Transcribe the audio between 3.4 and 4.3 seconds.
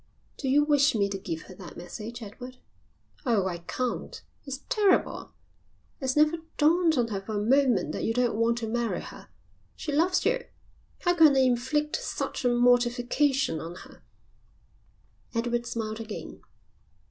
I can't.